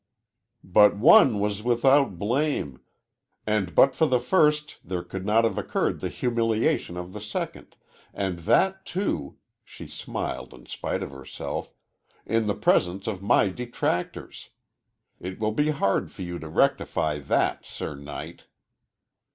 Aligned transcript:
"But 0.63 0.97
one 0.97 1.39
was 1.39 1.61
without 1.61 2.17
blame, 2.17 2.81
and 3.45 3.75
but 3.75 3.93
for 3.95 4.07
the 4.07 4.19
first 4.19 4.77
there 4.83 5.03
could 5.03 5.27
not 5.27 5.43
have 5.43 5.59
occurred 5.59 5.99
the 5.99 6.09
humiliation 6.09 6.97
of 6.97 7.13
the 7.13 7.21
second, 7.21 7.75
and 8.11 8.39
that, 8.39 8.83
too" 8.83 9.37
she 9.63 9.85
smiled 9.85 10.55
in 10.55 10.65
spite 10.65 11.03
of 11.03 11.11
herself 11.11 11.71
"in 12.25 12.47
the 12.47 12.55
presence 12.55 13.05
of 13.05 13.21
my 13.21 13.49
detractors. 13.49 14.49
It 15.19 15.37
will 15.37 15.51
be 15.53 15.69
hard 15.69 16.11
for 16.11 16.23
you 16.23 16.39
to 16.39 16.49
rectify 16.49 17.19
that, 17.19 17.63
Sir 17.63 17.93
Knight!" 17.93 18.47